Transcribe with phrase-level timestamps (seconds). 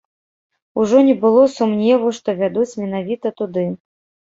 [0.83, 3.71] Ужо не было сумневу, што вядуць менавіта туды.